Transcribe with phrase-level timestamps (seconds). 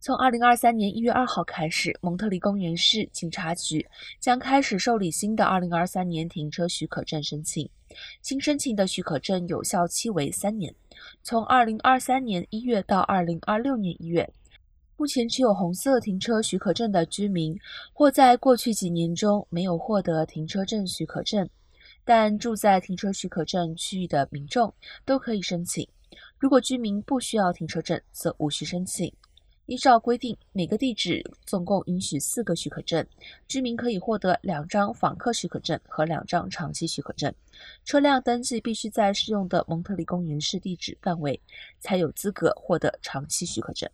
[0.00, 3.84] 从二零二三年一月二号开始，蒙特利公园市警察局
[4.20, 7.68] 将开始受理新的二零二三年停车许可证申请。
[8.22, 10.72] 新申请的许可证有效期为三年，
[11.24, 14.28] 从二零二三年一月到二零二六年一月。
[14.96, 17.58] 目前持有红色停车许可证的居民，
[17.92, 21.48] 或在过去几年中没有获得停车证许可证，
[22.04, 24.72] 但住在停车许可证区域的民众
[25.04, 25.86] 都可以申请。
[26.38, 29.12] 如果居民不需要停车证，则无需申请。
[29.68, 33.06] 依照规定，每个地址总共允许四个许可证，
[33.46, 37.30] 居民可以获得两张访客许可证和两张长期许可证。
[37.84, 41.38] 车辆登记必须在适用的蒙特利公园市地址范围，
[41.80, 43.86] 才有资格获得长期许可证。